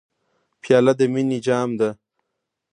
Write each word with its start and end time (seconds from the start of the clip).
پیاله 0.61 0.93
د 0.99 1.01
مینې 1.13 1.39
جام 1.45 1.69
ده. 1.79 1.89